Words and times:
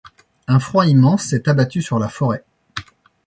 Un 0.47 0.57
froid 0.57 0.87
immense 0.87 1.25
s'est 1.25 1.47
abattu 1.47 1.83
sur 1.83 1.99
la 1.99 2.09
Forêt. 2.09 2.43